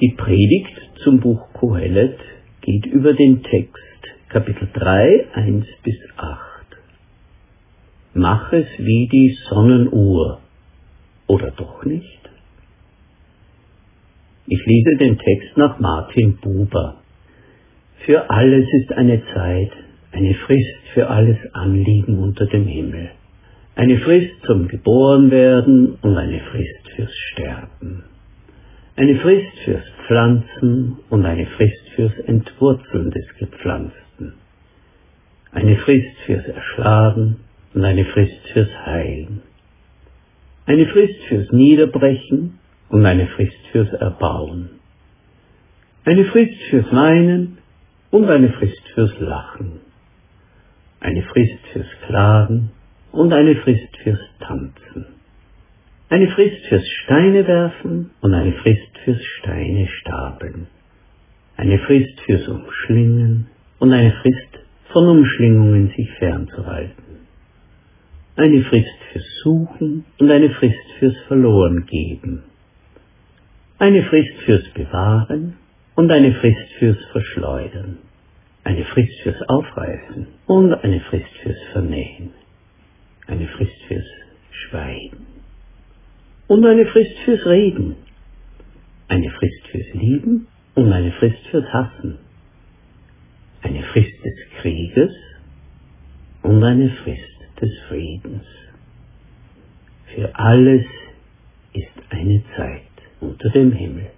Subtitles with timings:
[0.00, 2.18] Die Predigt zum Buch Kohelet
[2.62, 3.78] geht über den Text
[4.28, 6.66] Kapitel 3, 1 bis 8.
[8.14, 10.40] Mach es wie die Sonnenuhr,
[11.28, 12.20] oder doch nicht?
[14.46, 16.96] Ich lese den Text nach Martin Buber.
[18.04, 19.70] Für alles ist eine Zeit,
[20.10, 23.10] eine Frist für alles Anliegen unter dem Himmel.
[23.76, 28.04] Eine Frist zum Geborenwerden und eine Frist fürs Sterben.
[28.94, 34.34] Eine Frist fürs Pflanzen und eine Frist fürs Entwurzeln des Gepflanzten.
[35.50, 37.38] Eine Frist fürs Erschlagen
[37.74, 39.42] und eine Frist fürs Heilen.
[40.66, 42.60] Eine Frist fürs Niederbrechen
[42.90, 44.70] und eine Frist fürs Erbauen.
[46.04, 47.58] Eine Frist fürs Weinen
[48.12, 49.80] und eine Frist fürs Lachen.
[51.00, 52.70] Eine Frist fürs Klagen
[53.14, 55.06] und eine Frist fürs Tanzen.
[56.08, 60.66] Eine Frist fürs Steine werfen und eine Frist fürs Steine stapeln.
[61.56, 63.46] Eine Frist fürs Umschlingen
[63.78, 64.58] und eine Frist
[64.92, 67.26] von Umschlingungen sich fernzuhalten.
[68.36, 72.42] Eine Frist fürs Suchen und eine Frist fürs Verlorengeben
[73.78, 75.56] eine Frist fürs Bewahren
[75.96, 77.98] und eine Frist fürs Verschleudern,
[78.62, 82.30] eine Frist fürs Aufreißen und eine Frist fürs Vernähen,
[83.26, 84.06] eine Frist fürs
[84.50, 85.26] Schweigen
[86.48, 87.96] und eine Frist fürs Reden,
[89.08, 92.18] eine Frist fürs Lieben und eine Frist fürs Hassen,
[93.62, 95.12] eine Frist des Krieges
[96.42, 98.44] und eine Frist des Friedens.
[100.14, 100.84] Für alles
[101.72, 102.82] ist eine Zeit
[103.20, 104.10] unter dem Himmel.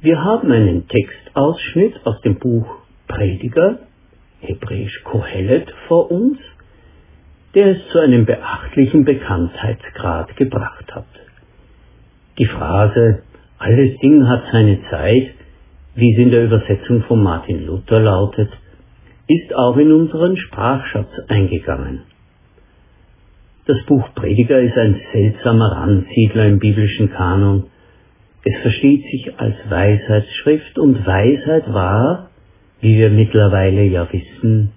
[0.00, 2.66] Wir haben einen Textausschnitt aus dem Buch
[3.08, 3.80] Prediger,
[4.46, 6.38] hebräisch Kohelet, vor uns,
[7.54, 11.06] der es zu einem beachtlichen Bekanntheitsgrad gebracht hat.
[12.38, 13.22] Die Phrase
[13.58, 15.30] alles Ding hat seine Zeit,
[15.94, 18.50] wie sie in der Übersetzung von Martin Luther lautet,
[19.28, 22.02] ist auch in unseren Sprachschatz eingegangen.
[23.66, 27.70] Das Buch Prediger ist ein seltsamer Randsiedler im biblischen Kanon.
[28.44, 32.28] Es versteht sich als Weisheitsschrift und Weisheit war,
[32.84, 34.72] wie wir mittlerweile ja wissen,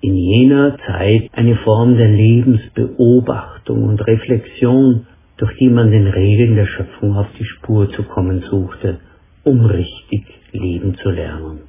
[0.00, 6.66] in jener Zeit eine Form der Lebensbeobachtung und Reflexion, durch die man den Regeln der
[6.66, 9.00] Schöpfung auf die Spur zu kommen suchte,
[9.42, 11.62] um richtig leben zu lernen.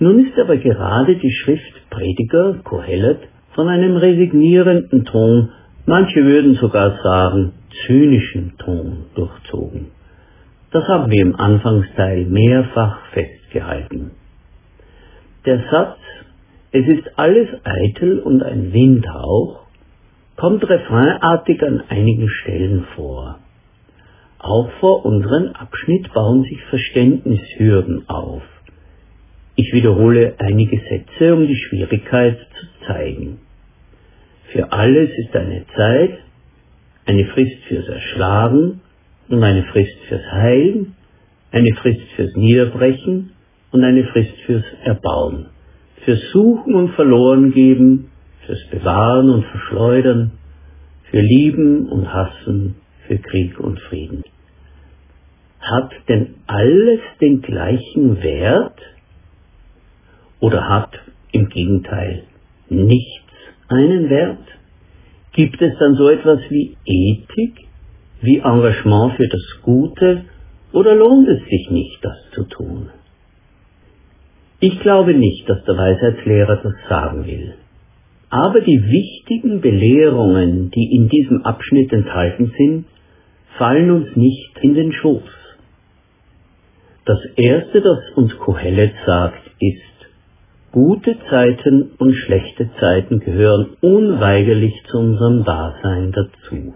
[0.00, 3.20] Nun ist aber gerade die Schrift Prediger, Kohelet,
[3.54, 5.50] von einem resignierenden Ton,
[5.86, 7.52] manche würden sogar sagen
[7.86, 9.92] zynischen Ton durchzogen.
[10.72, 14.10] Das haben wir im Anfangsteil mehrfach festgehalten.
[15.46, 15.98] Der Satz,
[16.70, 19.60] es ist alles eitel und ein Windhauch,
[20.36, 23.38] kommt refrainartig an einigen Stellen vor.
[24.38, 28.42] Auch vor unserem Abschnitt bauen sich Verständnishürden auf.
[29.56, 33.40] Ich wiederhole einige Sätze, um die Schwierigkeit zu zeigen.
[34.52, 36.18] Für alles ist eine Zeit,
[37.06, 38.82] eine Frist fürs Erschlagen
[39.28, 40.96] und eine Frist fürs Heilen,
[41.50, 43.32] eine Frist fürs Niederbrechen
[43.72, 45.46] und eine Frist fürs Erbauen,
[46.04, 48.10] fürs Suchen und Verlorengeben,
[48.46, 50.32] fürs Bewahren und Verschleudern,
[51.10, 52.76] für Lieben und Hassen,
[53.06, 54.22] für Krieg und Frieden.
[55.60, 58.78] Hat denn alles den gleichen Wert?
[60.40, 60.98] oder hat
[61.32, 62.24] im Gegenteil
[62.68, 63.32] nichts
[63.68, 64.38] einen Wert?
[65.32, 67.68] Gibt es dann so etwas wie Ethik,
[68.22, 70.24] wie Engagement für das Gute
[70.72, 72.90] oder lohnt es sich nicht, das zu tun?
[74.60, 77.54] Ich glaube nicht, dass der Weisheitslehrer das sagen will.
[78.28, 82.84] Aber die wichtigen Belehrungen, die in diesem Abschnitt enthalten sind,
[83.58, 85.22] fallen uns nicht in den Schoß.
[87.06, 89.90] Das Erste, das uns Kohelet sagt, ist,
[90.72, 96.74] Gute Zeiten und schlechte Zeiten gehören unweigerlich zu unserem Dasein dazu.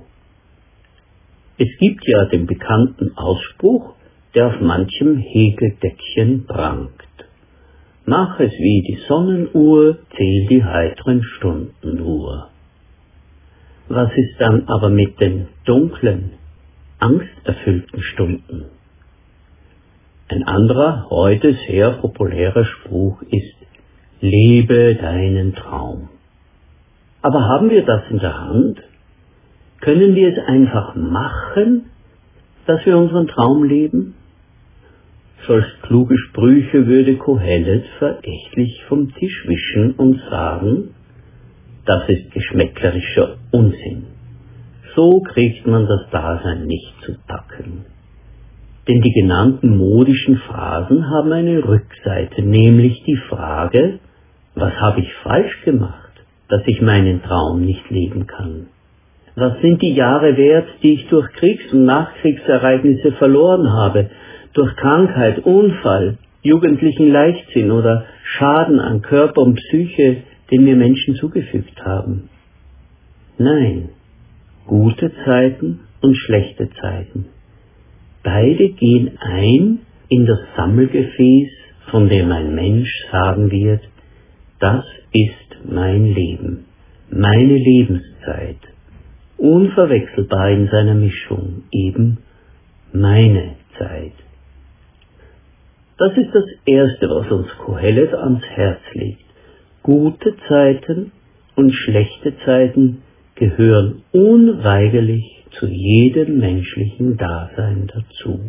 [1.58, 3.94] Es gibt ja den bekannten Ausspruch,
[4.34, 7.03] der auf manchem Hegeldeckchen prangt.
[8.06, 12.50] Mach es wie die Sonnenuhr, zähl die heiteren Stunden nur.
[13.88, 16.32] Was ist dann aber mit den dunklen,
[16.98, 18.66] angsterfüllten Stunden?
[20.28, 23.56] Ein anderer, heute sehr populärer Spruch ist,
[24.20, 26.10] lebe deinen Traum.
[27.22, 28.82] Aber haben wir das in der Hand?
[29.80, 31.86] Können wir es einfach machen,
[32.66, 34.14] dass wir unseren Traum leben?
[35.46, 40.94] Solch kluge Sprüche würde Kohelet verächtlich vom Tisch wischen und sagen,
[41.84, 44.04] das ist geschmäcklerischer Unsinn.
[44.96, 47.84] So kriegt man das Dasein nicht zu packen.
[48.88, 53.98] Denn die genannten modischen Phrasen haben eine Rückseite, nämlich die Frage,
[54.54, 56.12] was habe ich falsch gemacht,
[56.48, 58.66] dass ich meinen Traum nicht leben kann?
[59.36, 64.10] Was sind die Jahre wert, die ich durch Kriegs- und Nachkriegsereignisse verloren habe,
[64.54, 71.84] durch Krankheit, Unfall, jugendlichen Leichtsinn oder Schaden an Körper und Psyche, den mir Menschen zugefügt
[71.84, 72.30] haben?
[73.38, 73.90] Nein,
[74.66, 77.26] gute Zeiten und schlechte Zeiten.
[78.22, 81.50] Beide gehen ein in das Sammelgefäß,
[81.90, 83.82] von dem ein Mensch sagen wird,
[84.60, 86.64] das ist mein Leben,
[87.10, 88.58] meine Lebenszeit,
[89.36, 92.18] unverwechselbar in seiner Mischung, eben
[92.92, 94.12] meine Zeit.
[95.96, 99.24] Das ist das Erste, was uns Kohelet ans Herz legt.
[99.82, 101.12] Gute Zeiten
[101.54, 103.02] und schlechte Zeiten
[103.36, 108.40] gehören unweigerlich zu jedem menschlichen Dasein dazu.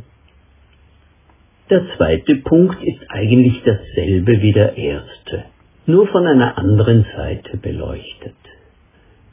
[1.69, 5.45] Der zweite Punkt ist eigentlich dasselbe wie der erste,
[5.85, 8.35] nur von einer anderen Seite beleuchtet.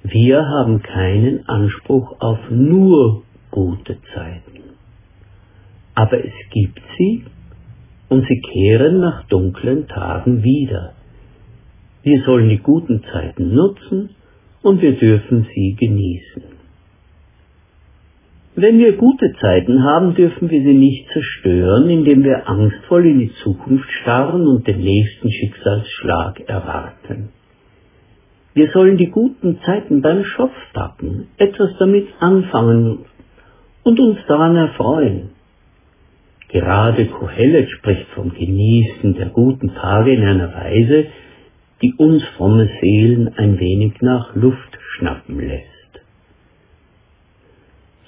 [0.02, 4.62] Wir haben keinen Anspruch auf nur gute Zeiten.
[5.94, 7.24] Aber es gibt sie
[8.12, 10.92] und sie kehren nach dunklen Tagen wieder.
[12.02, 14.10] Wir sollen die guten Zeiten nutzen
[14.62, 16.42] und wir dürfen sie genießen.
[18.54, 23.32] Wenn wir gute Zeiten haben, dürfen wir sie nicht zerstören, indem wir angstvoll in die
[23.42, 27.30] Zukunft starren und den nächsten Schicksalsschlag erwarten.
[28.52, 33.06] Wir sollen die guten Zeiten beim Schopf packen, etwas damit anfangen
[33.84, 35.30] und uns daran erfreuen.
[36.52, 41.06] Gerade Kohelet spricht vom Genießen der guten Tage in einer Weise,
[41.80, 45.66] die uns fromme Seelen ein wenig nach Luft schnappen lässt.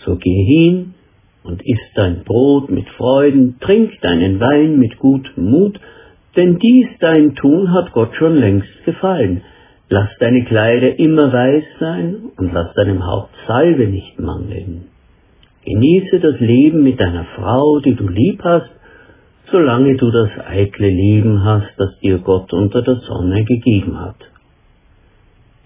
[0.05, 0.93] So geh hin
[1.43, 5.81] und iss dein Brot mit Freuden, trink deinen Wein mit gutem Mut,
[6.37, 9.43] denn dies dein Tun hat Gott schon längst gefallen.
[9.89, 14.89] Lass deine Kleider immer weiß sein und lass deinem Haupt Salbe nicht mangeln.
[15.65, 18.71] Genieße das Leben mit deiner Frau, die du lieb hast,
[19.51, 24.17] solange du das eitle Leben hast, das dir Gott unter der Sonne gegeben hat.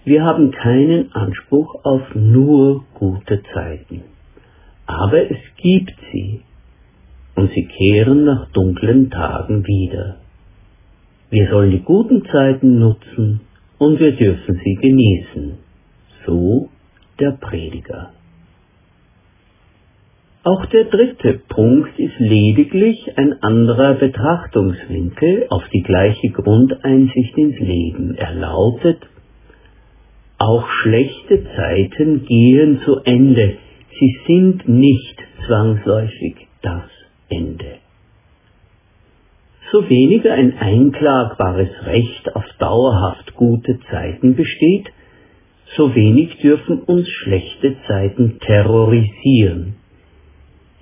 [0.05, 4.03] Wir haben keinen Anspruch auf nur gute Zeiten
[4.89, 6.41] aber es gibt sie,
[7.35, 10.17] und sie kehren nach dunklen Tagen wieder.
[11.29, 13.41] Wir sollen die guten Zeiten nutzen
[13.77, 15.59] und wir dürfen sie genießen.
[16.25, 16.69] So
[17.19, 18.13] der Prediger.
[20.43, 28.15] Auch der dritte Punkt ist lediglich ein anderer Betrachtungswinkel auf die gleiche Grundeinsicht ins Leben.
[28.15, 28.99] Er lautet,
[30.37, 33.57] auch schlechte Zeiten gehen zu Ende,
[33.99, 36.89] sie sind nicht zwangsläufig das
[37.27, 37.79] Ende.
[39.73, 44.89] So weniger ein einklagbares Recht auf dauerhaft gute Zeiten besteht,
[45.75, 49.78] so wenig dürfen uns schlechte Zeiten terrorisieren.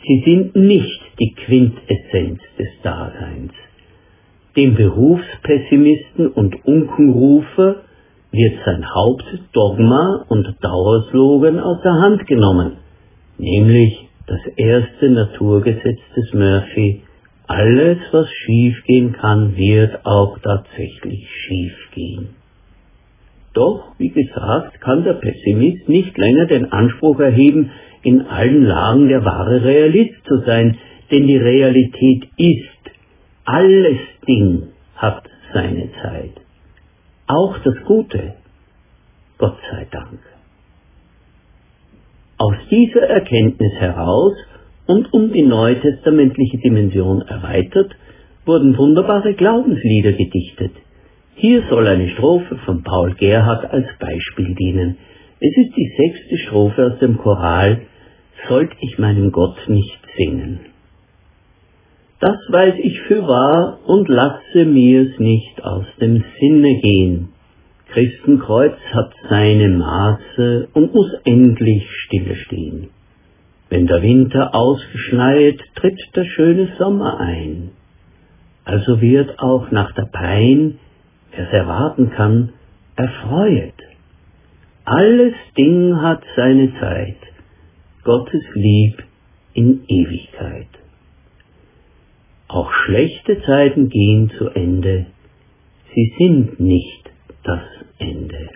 [0.07, 3.51] Sie sind nicht die Quintessenz des Daseins.
[4.55, 7.83] Dem Berufspessimisten und Unkenrufer
[8.31, 12.77] wird sein Hauptdogma und Dauerslogan aus der Hand genommen
[13.37, 17.03] nämlich das erste Naturgesetz des Murphy,
[17.47, 22.29] alles, was schiefgehen kann, wird auch tatsächlich schiefgehen.
[23.53, 27.71] Doch, wie gesagt, kann der Pessimist nicht länger den Anspruch erheben,
[28.03, 30.77] in allen Lagen der wahre Realist zu sein,
[31.11, 32.93] denn die Realität ist,
[33.45, 35.23] alles Ding hat
[35.53, 36.33] seine Zeit.
[37.27, 38.33] Auch das Gute,
[39.37, 40.19] Gott sei Dank.
[42.37, 44.33] Aus dieser Erkenntnis heraus
[44.85, 47.95] und um die neutestamentliche Dimension erweitert,
[48.45, 50.71] wurden wunderbare Glaubenslieder gedichtet.
[51.35, 54.97] Hier soll eine Strophe von Paul Gerhard als Beispiel dienen.
[55.39, 57.81] Es ist die sechste Strophe aus dem Choral
[58.47, 60.59] Sollt ich meinen Gott nicht singen.
[62.19, 67.29] Das weiß ich für wahr und lasse mir's nicht aus dem Sinne gehen.
[67.89, 72.89] Christenkreuz hat seine Maße und muss endlich stille stehen.
[73.69, 77.71] Wenn der Winter ausgeschneit, tritt der schöne Sommer ein.
[78.65, 80.79] Also wird auch nach der Pein,
[81.35, 82.53] wer's erwarten kann,
[82.95, 83.86] erfreuet.
[84.89, 87.17] Alles Ding hat seine Zeit,
[88.05, 89.03] Gottes Lieb
[89.53, 90.69] in Ewigkeit.
[92.47, 95.07] Auch schlechte Zeiten gehen zu Ende,
[95.93, 97.11] sie sind nicht
[97.43, 97.63] das
[97.97, 98.49] Ende.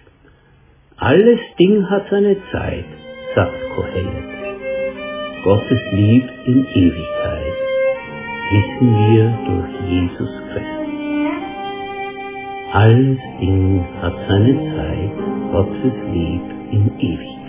[0.96, 2.86] Alles Ding hat seine Zeit,
[3.36, 4.32] sagt Kohelet.
[5.44, 7.56] Gottes Lieb in Ewigkeit
[8.52, 10.81] wissen wir durch Jesus Christus.
[12.74, 17.41] Alles Ding hat seine Zeit, Gottes Lieb in Ewigkeit.